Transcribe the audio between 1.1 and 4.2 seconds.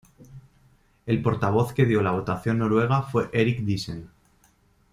portavoz que dio la votación noruega fue Erik Diesen.